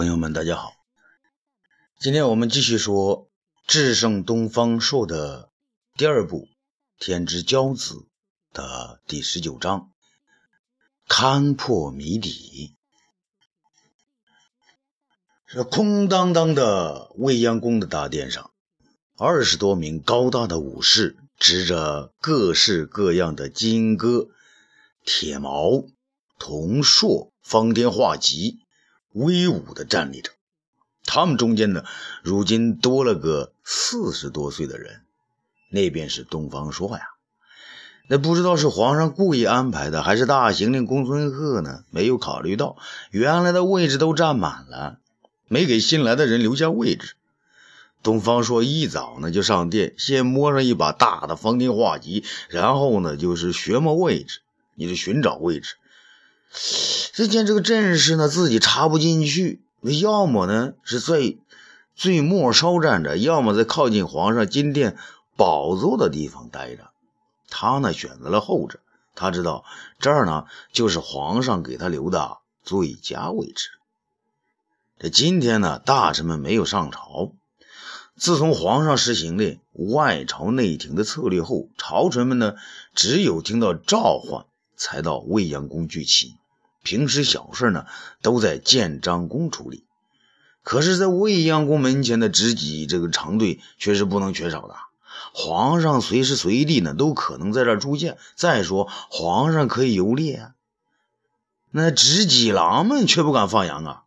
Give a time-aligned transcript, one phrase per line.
[0.00, 0.72] 朋友们，大家好。
[1.98, 3.28] 今天我们继续说
[3.66, 5.50] 智胜东方朔的
[5.94, 6.48] 第二部
[7.04, 8.06] 《天之骄子》
[8.56, 9.92] 的第十九章——
[11.06, 12.74] 勘破谜底。
[15.46, 18.52] 这空荡荡的未央宫的大殿上，
[19.18, 24.30] 二十多名高大的武士执着各式各样的金戈、
[25.04, 25.84] 铁矛、
[26.38, 28.59] 铜槊、方天画戟。
[29.12, 30.30] 威武的站立着，
[31.04, 31.84] 他们中间呢，
[32.22, 35.00] 如今多了个四十多岁的人，
[35.70, 37.02] 那便是东方朔呀。
[38.08, 41.84] 那不知道是皇上故意安排的，还是大行令公孙贺呢？
[41.90, 42.76] 没有考虑到
[43.10, 44.98] 原来的位置都占满了，
[45.48, 47.14] 没给新来的人留下位置。
[48.02, 54.40] 东方朔一早呢就上殿，先摸上一把大的方天画戟，然后呢就是寻摸位置，
[54.74, 55.76] 你是寻找位置。
[57.12, 59.62] 只见这个阵势呢，自己插不进去，
[60.00, 61.36] 要么呢是在
[61.94, 64.96] 最末梢站着，要么在靠近皇上金殿
[65.36, 66.90] 宝座的地方待着。
[67.48, 68.80] 他呢选择了后者，
[69.14, 69.64] 他知道
[69.98, 73.68] 这儿呢就是皇上给他留的最佳位置。
[74.98, 77.32] 这今天呢，大臣们没有上朝。
[78.16, 82.54] 自从皇上实行的外朝内廷的策略后，朝臣们呢
[82.94, 84.44] 只有听到召唤
[84.76, 86.36] 才到未央宫聚齐。
[86.82, 87.86] 平时小事呢，
[88.22, 89.84] 都在建章宫处理。
[90.62, 94.74] 可是，在未央宫门前的知己这个长队却是不能缺少的。
[95.32, 98.18] 皇上随时随地呢，都可能在这儿出现。
[98.34, 100.50] 再说，皇上可以游猎啊，
[101.70, 104.02] 那知己郎们却不敢放羊啊。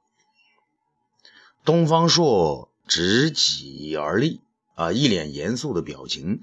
[1.66, 4.42] 东方朔执戟而立，
[4.76, 6.42] 啊，一脸严肃的表情。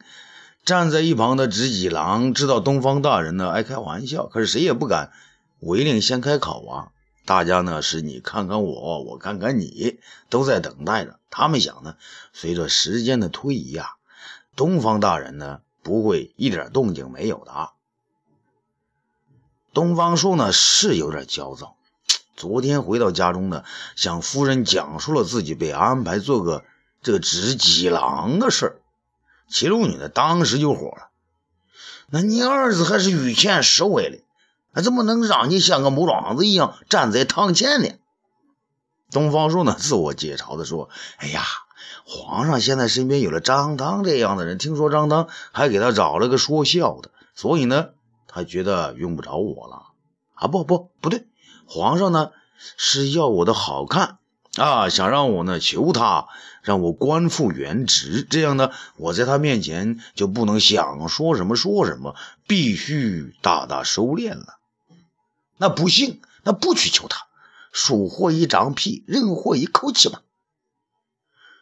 [0.64, 5.12] 站在一旁的执戟郎知道东方大人呢爱开玩笑，可是谁也不敢。
[5.60, 6.88] 违令先开口啊！
[7.26, 11.20] 大家呢是你看看我，我看看你，都在等待着。
[11.30, 11.96] 他们想呢，
[12.32, 13.90] 随着时间的推移啊，
[14.56, 17.70] 东方大人呢不会一点动静没有的。
[19.72, 21.76] 东方朔呢是有点焦躁，
[22.34, 23.64] 昨天回到家中呢，
[23.94, 26.64] 向夫人讲述了自己被安排做个
[27.02, 28.80] 这个执戟郎的事儿。
[29.48, 31.10] 齐鲁女呢当时就火了
[32.10, 34.08] ：“那你儿子还是御前侍卫
[34.72, 37.88] 嘞？”那怎么能让你像个木桩子一样站在堂前呢？
[39.10, 40.88] 东方朔呢，自我解嘲的说
[41.18, 41.42] ：“哎呀，
[42.04, 47.88] 皇上现在身边有了张汤这样的人，听说张汤还给他找了个说笑的，所以呢，
[48.28, 49.86] 他觉得用不着我了。
[50.34, 51.26] 啊，不不不对，
[51.66, 52.30] 皇上呢
[52.76, 54.18] 是要我的好看
[54.56, 56.28] 啊，想让我呢求他
[56.62, 62.14] 让我官复原职，这样呢，我在他面前就不能想说什么说什么，
[62.46, 64.58] 必须大大收敛了。”
[65.60, 67.26] 那不行，那不去求他，
[67.70, 70.20] 树活一张皮，人活一口气嘛。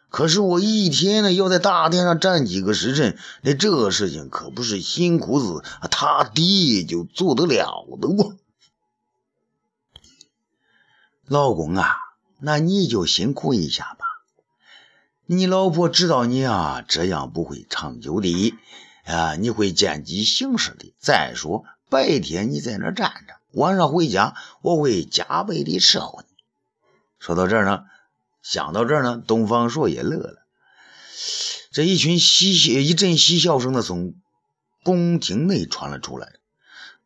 [0.09, 8.37] 可是我一天呢要在大殿上站几个时辰，那这事情可不是辛苦子他爹就做得了的哦。
[11.27, 11.97] 老公啊，
[12.39, 14.05] 那你就辛苦一下吧。
[15.25, 18.55] 你老婆知道你啊这样不会长久的
[19.03, 20.95] 啊，你会见机行事的。
[20.99, 23.38] 再说白天你在那站着。
[23.53, 26.27] 晚上回家，我会加倍的伺候你。
[27.17, 27.83] 说到这儿呢，
[28.43, 30.45] 想到这儿呢，东方朔也乐了。
[31.71, 34.13] 这一群嬉笑，一阵嬉笑声呢，从
[34.83, 36.33] 宫廷内传了出来。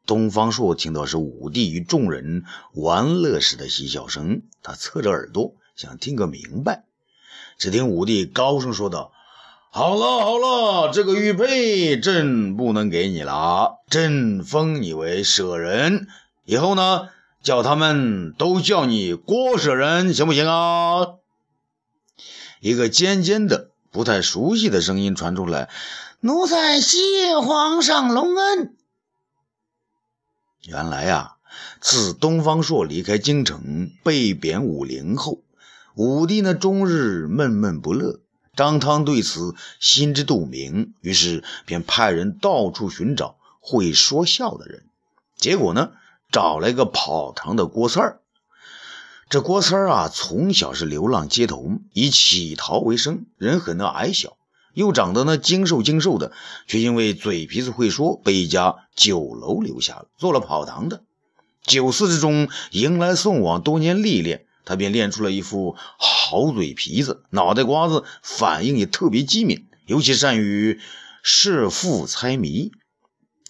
[0.05, 2.43] 东方朔听到是武帝与众人
[2.73, 6.83] 玩乐时的嬉笑声，他侧着耳朵想听个明白。
[7.57, 9.13] 只听武帝高声说道。
[9.71, 16.09] 好了好了，这个玉佩朕不能给你了，朕封你为舍人。
[16.45, 17.09] 以后呢，
[17.41, 21.15] 叫他们都叫你郭舍人，行不行啊？
[22.59, 25.69] 一个尖尖的、不太熟悉的声音传出来
[26.19, 28.75] ：“奴才谢皇上隆恩。”
[30.67, 31.35] 原来呀，
[31.79, 35.43] 自东方朔离开京城被贬武陵后，
[35.95, 38.19] 武帝呢终日闷闷不乐。
[38.55, 44.83] 张汤对此心知肚明，于是便派人到处寻找会说笑的人。
[45.37, 45.91] 结果呢？
[46.33, 48.19] 找来个跑堂的郭三儿，
[49.29, 54.35] 这郭三儿啊，从小是流浪街头，以乞讨为生，人很的矮小，
[54.73, 56.31] 又长得呢精瘦精瘦的，
[56.65, 61.03] 却因为嘴皮子会说，被一家酒楼留下了，做了跑堂的。
[61.61, 70.79] 酒肆之中迎来送往，多年历练，他便练出了一副好嘴皮子，脑袋瓜子反应也特别机敏，尤其善于
[71.21, 72.71] 设伏猜谜。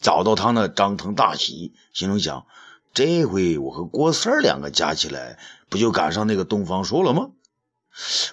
[0.01, 2.45] 找到他呢，张腾大喜，心中想。
[2.93, 7.31] 这回我和郭三儿两个加起来，不就赶上那个东方朔了吗？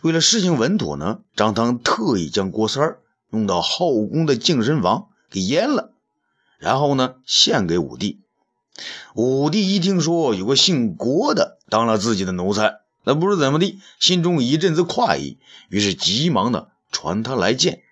[0.03, 5.95] 为了事情稳妥呢，张汤特意将郭三儿弄到后宫的净身房给阉了，
[6.59, 8.21] 然后呢献给武帝。
[9.15, 15.39] 武帝一听说有个姓郭的当了自己的奴才，那不知怎么地，心中一阵子快意，
[15.71, 17.83] 于是急忙的传他来见。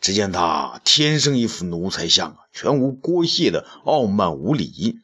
[0.00, 4.98] 只见他天生一副奴才相啊，全无郭谢的傲慢无礼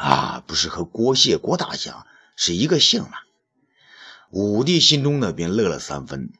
[0.00, 3.18] 啊，不是和郭谢郭大侠是一个姓嘛？
[4.30, 6.32] 武帝心中呢便乐了三分。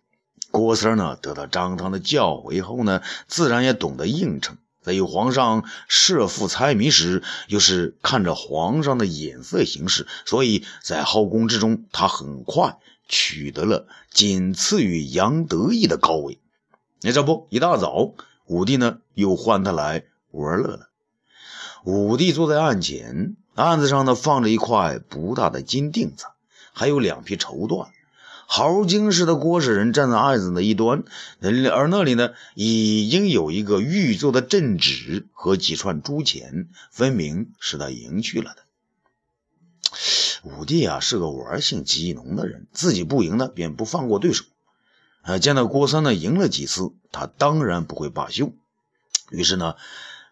[0.51, 4.57] 郭三呢得到张汤的教诲后呢，自然也懂得应承。
[4.81, 12.79] 在与皇上设伏猜谜时，又是看着皇上的眼色行事，所以在后宫之中，他很快
[13.09, 16.41] 取得了仅次于杨得意的高位。
[17.03, 18.15] 那这不，一大早，
[18.47, 20.89] 武帝呢又唤他来玩乐了。
[21.85, 26.27] 武帝坐在案前，案子上呢放着一块不大的金锭子，
[26.73, 27.89] 还有两匹绸缎。
[28.53, 31.05] 豪惊似的郭氏人站在案子的一端，
[31.41, 38.63] 而那里呢，已经有一个玉做的镇纸和几串珠钱，分明是他赢去了的。
[40.43, 44.45] 武帝啊，是个玩性极浓的人，自己不赢呢，便不放过对手。
[45.23, 48.53] 啊，见到郭三呢赢了几次，他当然不会罢休，
[49.31, 49.77] 于是呢。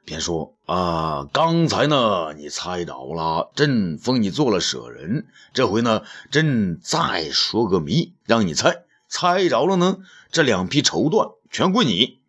[0.09, 5.27] 便说啊，刚才呢，你猜着了，朕封你做了舍人。
[5.53, 8.85] 这回呢，朕再说个谜，让你猜。
[9.07, 9.99] 猜着了呢，
[10.33, 12.21] 这两匹绸缎全归你。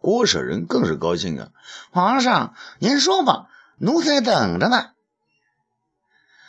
[0.00, 1.50] 郭舍人更是高兴啊！
[1.92, 4.90] 皇上，您说吧，奴才等着呢。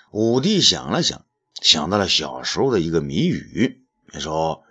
[0.09, 1.23] 武帝想了想，
[1.61, 4.63] 想到了小时候的一个谜语，便说：“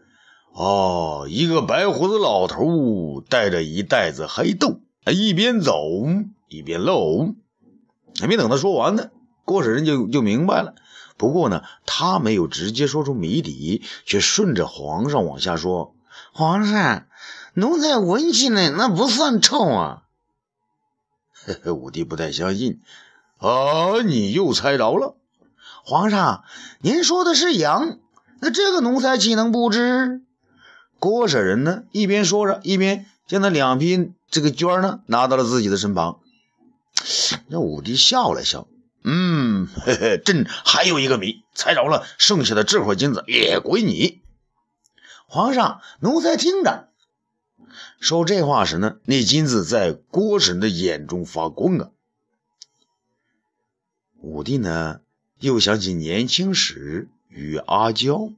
[0.53, 4.81] 哦，一个白胡子老头带着一袋子黑豆。”
[5.12, 5.88] 一边走
[6.49, 7.35] 一边漏，
[8.20, 9.11] 还没等他说完呢，
[9.44, 10.75] 郭舍人就就明白了。
[11.17, 15.94] 不过呢，他没有直接说出谜底，却顺着皇上往下说
[16.32, 17.06] ：“皇上，
[17.55, 20.03] 奴才闻起来那不算臭啊。
[21.73, 22.81] ”武帝不太相信
[23.38, 25.17] ：“啊，你又猜着了？
[25.85, 26.44] 皇上，
[26.81, 27.99] 您说的是羊，
[28.41, 30.20] 那这个奴才岂能不知？”
[30.99, 34.12] 郭舍人呢，一边说着，一边将那两匹。
[34.31, 36.20] 这个绢呢，拿到了自己的身旁。
[37.49, 38.67] 那武帝笑了笑，
[39.05, 44.23] 嗯，嘿嘿，朕还有一个谜，猜着了，剩下的这块金子也归你。
[45.28, 46.88] 皇上，奴才听着。
[48.00, 51.90] 说这话时呢，那金子在郭神的眼中发光啊。
[54.20, 55.00] 武帝呢，
[55.38, 58.31] 又想起年轻时与阿娇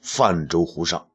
[0.00, 1.08] 泛舟湖上。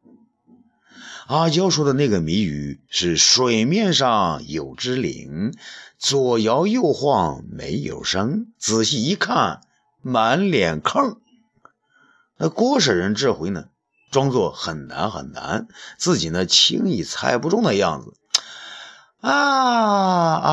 [1.28, 5.54] 阿娇说的那个谜语是：水面上有只灵，
[5.98, 8.48] 左摇右晃没有声。
[8.58, 9.62] 仔细一看，
[10.02, 11.18] 满脸坑。
[12.38, 13.66] 那郭舍人这回呢，
[14.12, 18.14] 装作很难很难，自己呢轻易猜不中的样子。
[19.20, 20.52] 啊啊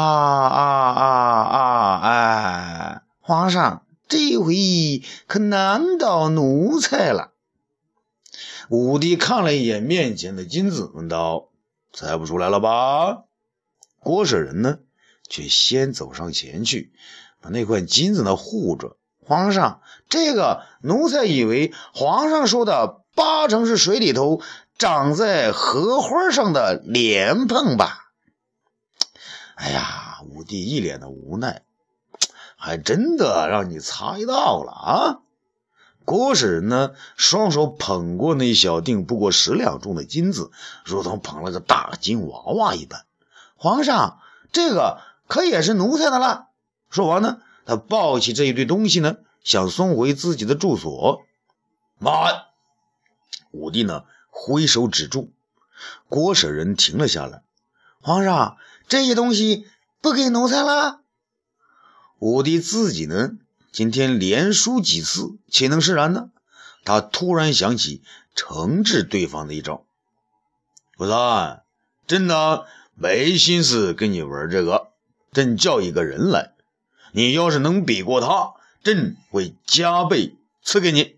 [0.49, 2.01] 啊啊啊！
[2.03, 7.33] 哎，皇上，这回可难倒奴才了。
[8.71, 11.49] 武帝看了一眼面前的金子，问道
[11.93, 13.25] ：“猜不出来了吧？”
[14.01, 14.81] 郭舍人呢，
[15.29, 16.93] 却先走上前去，
[17.41, 18.97] 把那块金子呢护着。
[19.25, 24.41] 皇上，这个奴才以为皇上说的八成是水里头
[24.77, 28.13] 长在荷花上的莲蓬吧？
[29.55, 31.63] 哎呀，武帝一脸的无奈，
[32.57, 35.21] 还真的让你猜到了啊！
[36.09, 40.51] 郭舍人呢，双手捧过那小锭不过十两重的金子，
[40.87, 43.05] 如同捧了个大金娃娃一般。
[43.57, 44.19] 皇上，
[44.51, 46.47] 这个可也是奴才的了。
[46.89, 51.27] 说完呢，他抱起这一堆东西呢，想送回自己的住所。
[51.99, 52.47] 慢！
[53.51, 55.31] 武帝呢，挥手止住。
[56.09, 57.43] 郭舍人停了下来。
[58.01, 58.57] 皇上，
[58.89, 59.67] 这些东西
[60.01, 61.01] 不给奴才了。
[62.19, 63.33] 武帝自己呢？
[63.79, 66.31] 今天连输几次，岂能释然呢？
[66.85, 68.03] 他突然想起
[68.35, 69.85] 惩治对方的一招。
[70.97, 71.63] 不三，
[72.09, 72.63] 朕呢
[72.97, 74.89] 没心思跟你玩这个。
[75.31, 76.55] 朕叫一个人来，
[77.13, 81.15] 你要是能比过他，朕会加倍赐给你。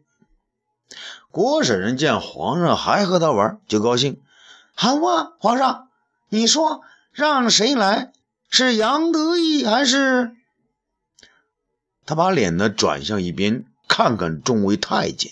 [1.30, 4.20] 郭舍人见皇上还和他玩，就高兴。
[4.74, 5.88] 好啊，皇上，
[6.28, 8.12] 你说让谁来？
[8.50, 10.36] 是杨得意还是？
[12.10, 15.30] 他把脸呢转向一边，看看众位太监。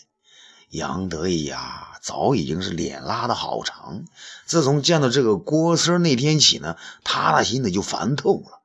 [0.71, 4.05] 杨得意呀，早已经是脸拉的好长。
[4.47, 8.61] 自从见到这个郭三那天起呢，他的心里就烦透了。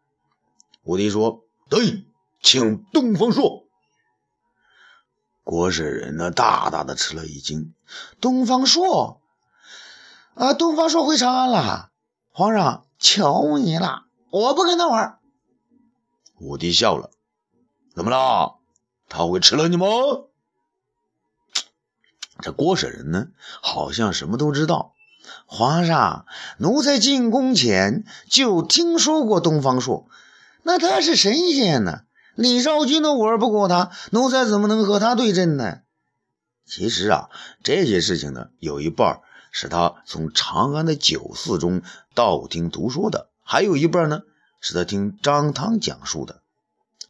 [0.84, 2.06] 武帝说：“对，
[2.40, 3.66] 请东方朔。
[5.44, 7.74] 郭婶人呢，大大的吃了一惊。
[8.22, 9.24] 东方朔
[10.36, 11.90] 啊，东方朔回长安了。
[12.30, 15.18] 皇上，求你了，我不跟他玩。
[16.38, 17.10] 武帝笑了，
[17.96, 18.56] 怎么了？
[19.08, 19.86] 他会吃了你吗？
[22.42, 23.28] 这郭舍人呢，
[23.62, 24.94] 好像什么都知道。
[25.46, 26.26] 皇上，
[26.58, 30.08] 奴才进宫前就听说过东方朔，
[30.64, 32.02] 那他是神仙呢。
[32.36, 35.82] 李少君都玩不过他，奴才怎么能和他对阵呢？
[36.66, 37.30] 其实啊，
[37.64, 39.22] 这些事情呢，有一半
[39.52, 41.84] 是他从长安的酒肆中
[42.16, 44.24] 道听途说的，还有一半呢，
[44.60, 46.43] 是他听张汤讲述的。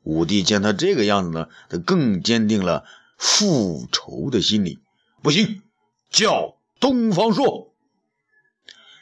[0.04, 2.86] 武帝见他这个样子呢，他更坚定了
[3.18, 4.80] 复仇的心理。
[5.22, 5.62] 不行，
[6.12, 7.74] 叫东方朔。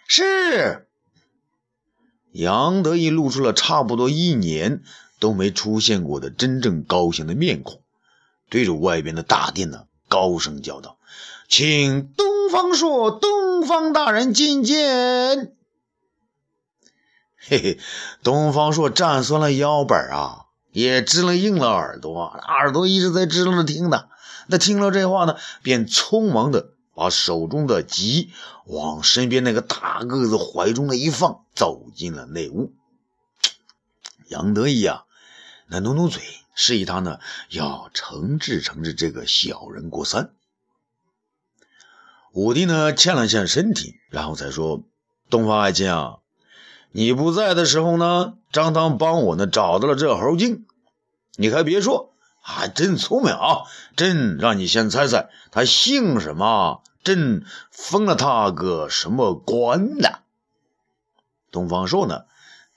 [0.08, 0.88] 是。
[2.32, 4.84] 杨得意露出了差不多一年。
[5.20, 7.84] 都没出现过的真正高兴的面孔，
[8.50, 10.98] 对着外边的大殿呢，高声叫道
[11.48, 15.54] ：“请东方朔东方大人觐见。”
[17.38, 17.80] 嘿嘿，
[18.24, 20.41] 东方朔站酸了腰板啊，
[20.72, 24.08] 也支了硬了耳朵，耳朵一直在支棱着听呢。
[24.48, 28.32] 那听了这话呢，便匆忙的把手中的戟
[28.66, 32.74] 往身边那个大个子怀中的一放，走进了内屋。
[34.28, 35.06] 杨得意啊！
[35.68, 36.22] 那努努嘴，
[36.56, 40.32] 示意他呢要惩治惩治这个小人过三。
[42.34, 44.84] 武帝呢欠了欠身体，然后才说
[45.30, 46.18] ：“东方爱卿啊，
[46.94, 50.66] 你不在的时候呢，张汤帮我呢找到了这猴精。
[51.36, 53.64] 你还别说，还真聪明啊！
[53.96, 60.10] 朕让你先猜猜他姓什么，朕封了他个什么官呢？”
[61.50, 62.26] 东方朔呢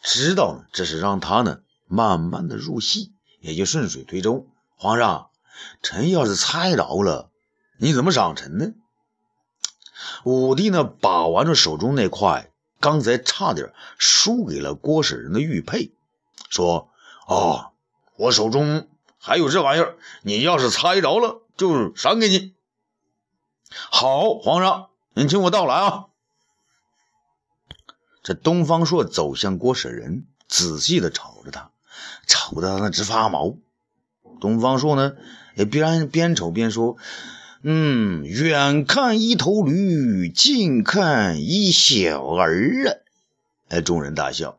[0.02, 1.60] 知道，这是让他呢。
[1.86, 4.46] 慢慢的入戏，也就顺水推舟。
[4.76, 5.28] 皇上，
[5.82, 7.30] 臣要是猜着了，
[7.78, 8.72] 你怎么赏臣呢？
[10.24, 12.50] 武帝呢，把玩着手中那块
[12.84, 15.92] 刚才差点输给了郭舍人的玉佩，
[16.50, 16.90] 说
[17.26, 17.72] ：“哦，
[18.16, 18.86] 我手中
[19.16, 22.52] 还有这玩意儿，你要是猜着了，就赏给你。”
[23.72, 26.08] 好，皇上，您听我道来啊。
[28.22, 31.70] 这东方朔走向郭舍人，仔细的瞅着他。
[32.26, 33.56] 瞅得那直发毛。
[34.42, 35.14] 东方朔呢，
[35.54, 36.98] 也边边瞅边说
[37.66, 42.92] ：“嗯，远看一头驴，近看一小儿啊！”
[43.70, 44.58] 哎，众人大笑。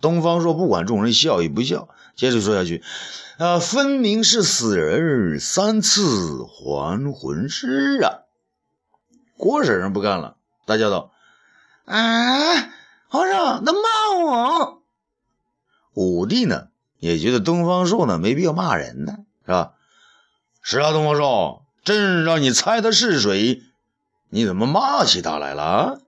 [0.00, 2.82] 东方朔不管众人笑与不笑，接着说下去
[3.38, 8.26] ：“啊，分明是死人三次还魂师啊！”
[9.38, 11.12] 郭婶婶不干了，大叫道
[11.86, 11.94] ：“啊，
[13.06, 13.78] 皇上，他骂
[14.20, 14.82] 我！”
[15.94, 16.66] 武帝呢？
[16.98, 19.74] 也觉得东方朔呢没必要骂人呢，是吧？
[20.60, 23.62] 是啊，东方朔，朕让你猜他是谁，
[24.30, 26.00] 你怎么骂起他来了？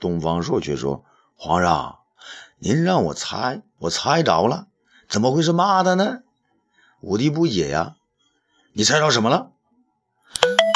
[0.00, 1.04] 东方朔却说
[1.36, 2.00] ：“皇上，
[2.58, 4.66] 您让我猜，我猜着了，
[5.08, 6.22] 怎么会是骂他呢？”
[7.02, 7.96] 武帝不解呀，
[8.72, 9.52] 你猜着什么了？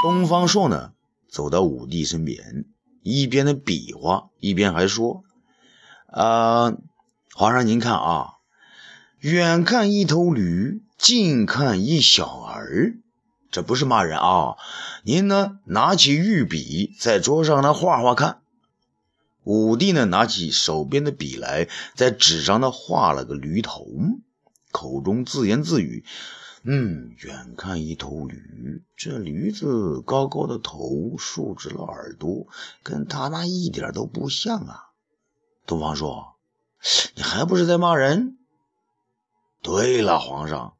[0.02, 0.92] 东方朔呢
[1.28, 2.66] 走到武帝身边，
[3.02, 5.24] 一边的比划，一边还说
[6.06, 6.72] ：“啊，
[7.34, 8.30] 皇上您看啊。”
[9.18, 12.98] 远看一头驴，近看一小儿，
[13.54, 14.56] 这不是骂人啊！
[15.04, 18.40] 您呢，拿起玉笔在桌上呢画画看。
[19.44, 23.86] 武帝呢，拿起手边的笔来，在纸上呢画了个驴头，
[24.72, 26.04] 口中自言自语
[26.66, 32.48] ：“嗯，远看一头驴，这驴子高高的头，竖直了耳朵，
[32.82, 34.88] 跟他那一点都不像啊！”
[35.64, 36.34] 东方朔，
[37.14, 38.36] 你还不是在骂人？
[39.62, 40.73] 对了，皇上，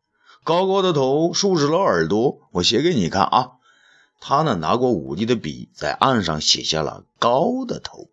[0.44, 3.52] 高高的头，竖直了耳朵，我写给你看啊。
[4.20, 8.08] 他呢，拿过武帝的笔，在案上写下了“高的头”，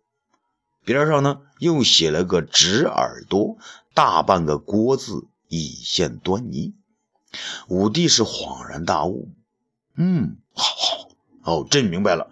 [0.82, 3.58] 边上呢又写了个“直耳朵”，
[3.92, 6.72] 大半个“郭”字，以现端倪。
[7.68, 9.28] 武帝是恍然大悟，
[9.94, 11.08] 嗯，好好
[11.44, 12.30] 哦，朕明白了，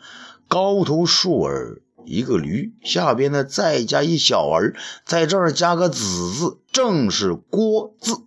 [0.48, 8.22] 高头竖耳，一个驴，下边呢再加一小儿，在这儿加个“子”字，正是“郭”字。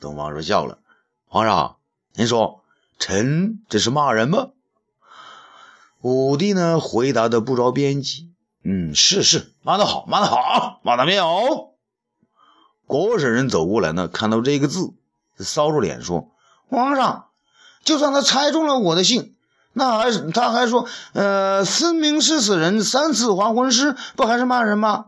[0.00, 0.78] 东方朔笑了，
[1.26, 1.76] 皇上，
[2.14, 2.62] 您说
[2.98, 4.48] 臣这是骂人吗？
[6.00, 8.32] 武帝呢回答的不着边际，
[8.64, 11.68] 嗯，是是，骂得好，骂得好，骂得妙。
[12.86, 14.94] 郭婶人走过来呢，看到这个字，
[15.38, 16.30] 搔着脸说
[16.68, 17.26] ：“皇上，
[17.84, 19.34] 就算他猜中了我的姓，
[19.74, 25.06] 那还是他还说，呃，分明是死人三次还魂师，不还是骂人吗？”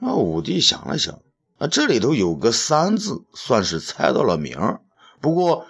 [0.00, 1.20] 那武帝想了想。
[1.66, 4.80] 这里头有个三字，算是猜到了名儿。
[5.20, 5.66] 不过，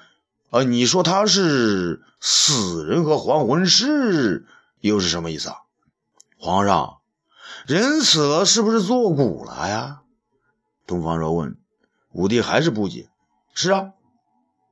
[0.50, 4.46] 啊，你说他是死人和还魂师，
[4.80, 5.56] 又是什么意思啊？
[6.38, 6.98] 皇上，
[7.66, 10.02] 人死了是不是做骨了呀？
[10.86, 11.56] 东方朔问。
[12.12, 13.08] 武帝还是不解。
[13.54, 13.92] 是啊，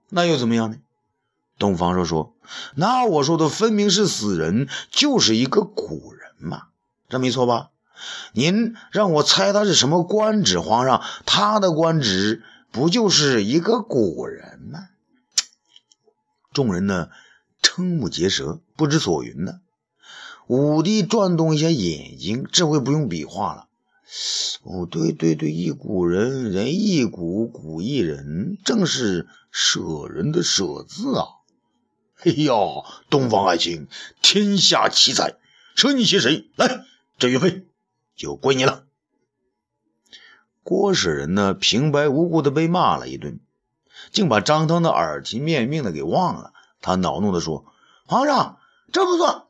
[0.09, 0.79] 那又怎么样呢？
[1.59, 2.35] 东方朔说
[2.75, 6.69] ：“那我说的分明是死人，就是一个古人嘛，
[7.09, 7.71] 这没错吧？
[8.33, 14.89] 您让我猜他是什么官职，皇上，他的官职不就是一个古人吗？”
[16.53, 17.09] 众人呢，
[17.63, 19.61] 瞠目结舌，不知所云呢。
[20.49, 23.69] 武帝转动一下眼睛，这回不用比划了。
[24.63, 29.81] 哦，对对对，一古人，人一古，古一人，正是舍
[30.11, 31.27] 人的舍字啊。
[32.23, 32.55] 哎呀，
[33.09, 33.89] 东方爱卿，
[34.21, 35.37] 天下奇才，
[35.75, 36.51] 舍你写谁？
[36.57, 36.85] 来，
[37.19, 37.67] 这岳飞
[38.23, 38.85] 就归你了。
[40.63, 43.41] 郭舍人呢，平白无故的被骂了一顿，
[44.13, 46.53] 竟把张汤的耳提面命的给忘了。
[46.81, 47.65] 他恼怒的说
[48.07, 48.59] ：“皇上，
[48.93, 49.43] 这不算，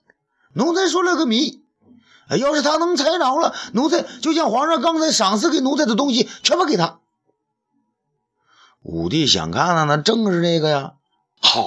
[0.55, 1.63] 奴才说了个谜，
[2.31, 7.01] 要是他能猜着了，奴才就将皇上刚才赏赐给奴才的东西全部给他。”
[8.81, 10.95] 武帝想看的那正是这个呀。
[11.43, 11.63] 好。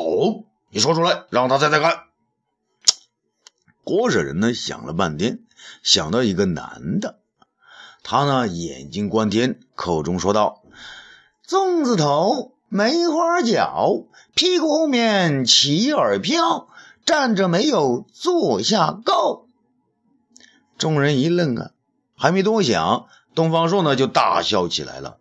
[0.71, 2.05] 你说出来，让他猜猜看。
[3.85, 5.44] 郭舍人呢想了半天，
[5.83, 7.19] 想到一个男的，
[8.03, 10.63] 他呢眼睛观天，口中说道
[11.47, 14.03] ：“粽子头，梅花脚，
[14.33, 16.67] 屁股后面起耳飘，
[17.05, 19.45] 站着没有坐下高。”
[20.77, 21.71] 众人一愣啊，
[22.15, 25.17] 还没多想，东方朔呢就大笑起来了，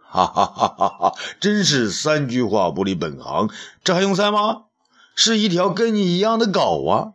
[0.00, 1.14] 哈哈哈哈哈！
[1.40, 3.50] 真是三句话不离本行，
[3.82, 4.62] 这还用猜吗？
[5.14, 7.12] 是一条跟你一样的狗啊！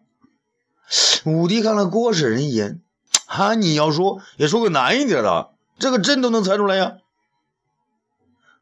[1.26, 2.82] 武帝看了郭舍人一眼，
[3.26, 6.98] 哈，你要说也说个难一点的，这个真都能猜出来呀。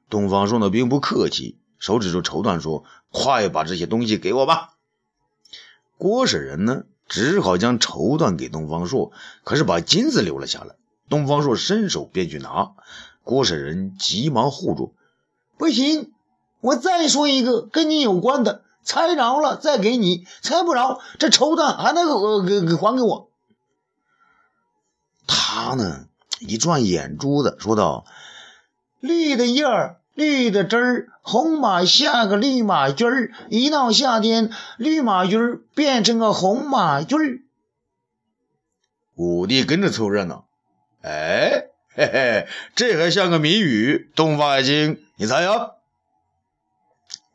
[0.09, 4.73] 东方朔呢并不客气，手指着绸缎说：“快把这些东西给我吧。”
[5.97, 9.11] 郭舍人呢只好将绸缎给东方朔，
[9.43, 10.75] 可是把金子留了下来。
[11.09, 12.73] 东方朔伸手便去拿，
[13.23, 14.93] 郭舍人急忙护住
[15.57, 16.11] ：“不行，
[16.61, 22.05] 我再说一个跟你有关的。”猜着了再给你，猜不着这绸缎还得
[22.43, 23.29] 给给还给我。
[25.27, 26.07] 他呢
[26.39, 28.05] 一转眼珠子，说道
[28.99, 37.39] ：“绿的叶儿，绿的枝儿，红马下个绿马驹儿，一到夏天，绿马驹儿变成个红马驹儿。”
[39.15, 40.45] 武帝跟着凑热闹，
[41.01, 44.09] 哎嘿嘿，这还像个谜语。
[44.15, 45.71] 东方爱卿，你猜呀？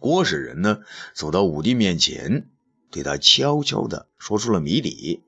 [0.04, 0.80] 郭使人呢，
[1.14, 2.46] 走到武帝面前，
[2.90, 5.22] 对他悄悄地说出了谜底。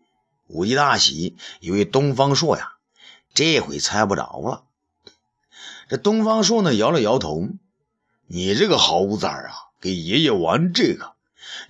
[0.49, 2.73] 武帝大喜，以为东方朔呀，
[3.33, 4.65] 这回猜不着了。
[5.89, 7.49] 这东方朔呢，摇了摇头
[8.29, 9.45] ：“你这个猴子啊，
[9.81, 11.15] 给爷爷玩这个！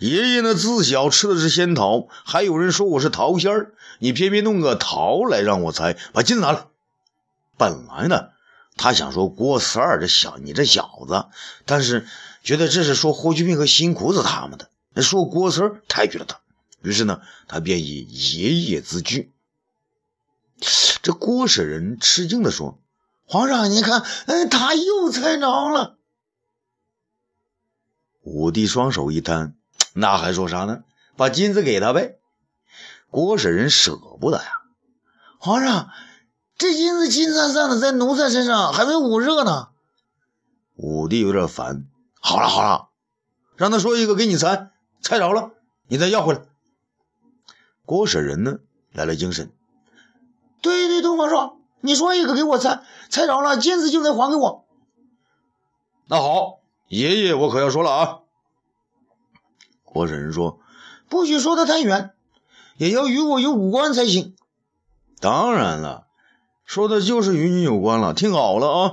[0.00, 6.64] 爷爷呢，自小吃的是仙桃，还有人说我是桃仙儿，你偏偏弄个桃来让我猜，把金拿来。
[7.56, 8.30] 本来呢，
[8.76, 11.26] 他想说郭四儿这小你这小子，
[11.66, 12.04] 但是……
[12.46, 14.70] 觉得这是说霍去病和辛苦子他们的，
[15.02, 16.38] 说郭四抬举了他，
[16.80, 19.32] 于是呢，他便以爷爷自居。
[21.02, 22.78] 这郭舍人吃惊的说
[23.26, 25.98] ：“皇上，你看，嗯，他又猜着了。”
[28.22, 29.56] 武帝双手一摊
[29.92, 30.84] ：“那还说啥呢？
[31.16, 32.20] 把金子给他呗。”
[33.10, 34.50] 郭舍人舍不得呀，
[35.38, 35.90] 皇上，
[36.56, 39.70] 这金子金灿灿的在奴才身上还没捂热呢。
[40.76, 41.86] 武帝有点烦。
[42.28, 42.88] 好了好了，
[43.54, 45.52] 让他说一个给你猜，猜着了
[45.86, 46.40] 你再要回来。
[47.84, 48.58] 郭舍人呢
[48.90, 49.52] 来了精神，
[50.60, 54.66] 对对，东方朔，你说一个给我猜，猜着了金子就得还给我。
[56.08, 56.58] 那好，
[56.88, 58.18] 爷爷我可要说了啊。
[59.84, 60.58] 郭舍人说，
[61.08, 62.12] 不许说的太远，
[62.76, 64.34] 也要与我有五关才行。
[65.20, 66.08] 当然了，
[66.64, 68.92] 说的就是与你有关了，听好了啊。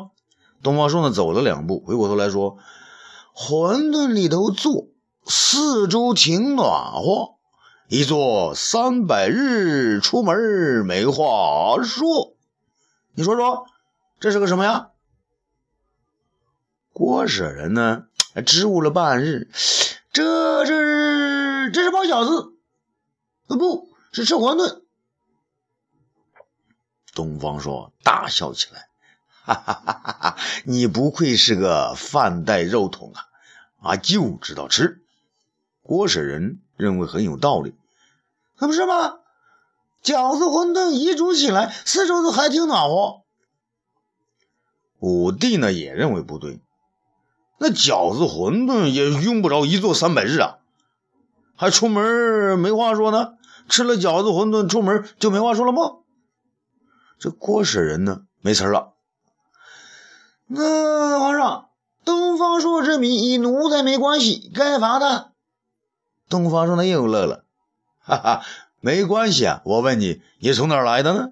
[0.62, 2.60] 东方朔呢走了两步，回过头来说。
[3.36, 4.88] 馄饨里头坐，
[5.26, 7.36] 四周挺暖和。
[7.90, 12.36] 一坐三百日，出门没话说。
[13.14, 13.66] 你说说，
[14.20, 14.90] 这是个什么呀？
[16.92, 18.06] 郭舍人呢，
[18.46, 19.50] 支吾了半日，
[20.12, 22.54] 这是这是包饺子，
[23.48, 24.82] 不是吃馄饨。
[27.14, 28.88] 东方朔大笑起来。
[29.46, 30.38] 哈哈哈哈哈！
[30.64, 33.28] 你不愧是个饭袋肉桶啊，
[33.82, 35.04] 啊，就知道吃。
[35.82, 37.76] 郭舍人认为很有道理，
[38.56, 39.20] 可不是吗？
[40.02, 43.24] 饺子、馄饨一煮起来，四周都还挺暖和。
[45.00, 46.62] 武帝呢也认为不对，
[47.58, 50.60] 那饺子馄饨也用不着一做三百日啊，
[51.58, 53.34] 还出门没话说呢？
[53.68, 55.98] 吃了饺子馄饨出门就没话说了吗？
[57.20, 58.93] 这郭婶人呢没词了。
[60.56, 61.70] 那皇上，
[62.06, 65.32] 东方朔之谜与奴才没关系，该罚他。
[66.30, 67.44] 东方朔呢又乐了，
[68.00, 68.46] 哈哈，
[68.80, 69.64] 没关系啊！
[69.66, 71.30] 我问你，你从哪儿来的呢？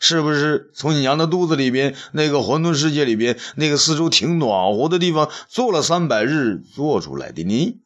[0.00, 7.80] 是不是从你娘的肚子里边那个混沌世界里边那个四周挺暖和的地方坐了三百日做出来的呢？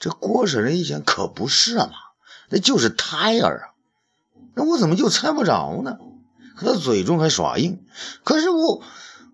[0.00, 1.90] 这郭舍人一想，可不是嘛，
[2.48, 3.76] 那就是胎儿啊！
[4.54, 5.98] 那我怎么就猜不着呢？
[6.56, 7.84] 可他嘴中还耍硬。
[8.24, 8.82] 可是我。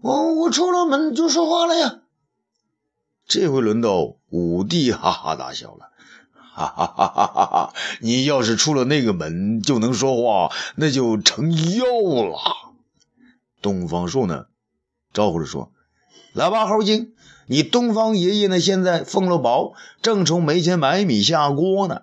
[0.04, 2.02] 我我出了门就说话了呀！
[3.26, 5.92] 这回轮到武帝哈哈大笑了，
[6.34, 7.74] 哈哈哈哈哈哈！
[8.02, 11.86] 你要是出了那个门就能说话，那就成妖
[12.22, 12.74] 了。
[13.62, 14.48] 东方朔呢，
[15.14, 15.72] 招呼着说
[16.34, 17.14] ：“来吧，猴精，
[17.46, 22.02] 你东方爷爷呢，现在封了宝，正愁没钱买米下锅呢。”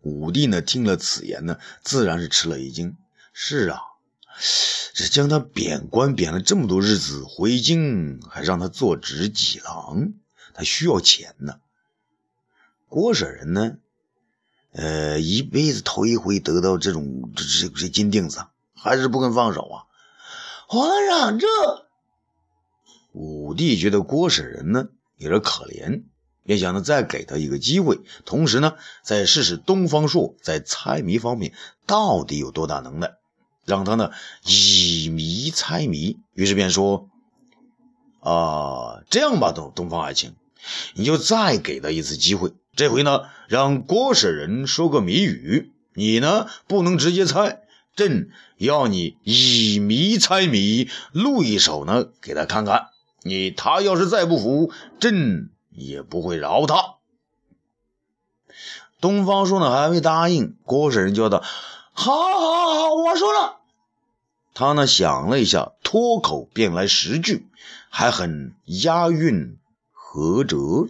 [0.00, 2.96] 武帝呢，听了此言呢，自然是吃了一惊。
[3.34, 3.82] 是啊。
[4.94, 10.14] 这将他贬官贬了这么多日子，回京还让他做执戟郎，
[10.54, 11.60] 他需要钱呢。
[12.88, 13.76] 郭婶人呢，
[14.72, 19.84] 呃，一辈子头一回得到这种这这这金锭子，还是不肯放手啊。
[20.66, 21.46] 皇上，这
[23.12, 26.04] 武帝觉得郭婶人呢有点可怜，
[26.44, 31.52] 便想着再给他一个机会，同时呢，再试试东方朔在猜谜方面
[31.86, 33.19] 到底有多大能耐。
[33.70, 34.10] 让他呢
[34.44, 37.08] 以谜猜谜，于是便说
[38.18, 40.34] ：“啊，这样吧，东东方爱卿，
[40.94, 42.52] 你就再给他一次机会。
[42.74, 47.60] 这回呢，让郭舍人说个谜语，你呢不能直接猜，
[47.94, 52.88] 朕要你以谜猜谜，录一首呢给他看看。
[53.22, 56.96] 你他要是再不服，朕也不会饶他。”
[59.00, 61.44] 东方朔呢还未答应，郭舍人叫道。
[61.92, 63.59] 好，好，好，我说了。
[64.60, 67.46] 他呢想了一下，脱口便来十句，
[67.88, 69.56] 还很押韵
[69.90, 70.86] 合辙。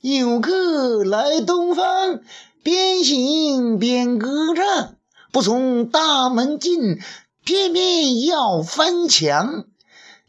[0.00, 2.22] 有客来东方，
[2.62, 4.94] 边行边歌唱，
[5.32, 6.98] 不从大门进，
[7.44, 9.66] 偏偏要翻墙。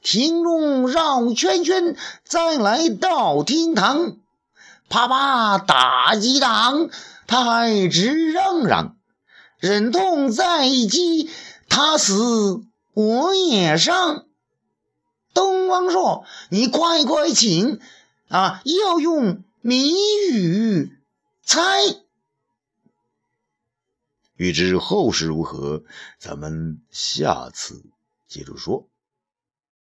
[0.04, 4.18] 庭中绕圈圈，再来到厅堂，
[4.90, 6.90] 啪啪打几档，
[7.26, 8.98] 他还直嚷嚷。
[9.58, 11.30] 忍痛再击，
[11.76, 14.26] 他死我也伤。
[15.34, 17.82] 东方朔，你快快请
[18.30, 18.62] 啊！
[18.64, 19.92] 要用谜
[20.32, 20.98] 语
[21.44, 21.60] 猜。
[24.38, 25.84] 欲知后事如何，
[26.18, 27.84] 咱们下次
[28.26, 28.88] 接着说。